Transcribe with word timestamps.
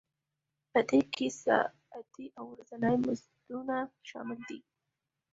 په 0.71 0.79
دې 0.89 1.01
کې 1.13 1.27
ساعتي 1.43 2.25
او 2.37 2.45
ورځني 2.53 2.93
مزدونه 3.05 3.75
شامل 4.09 4.39
دي 4.49 4.59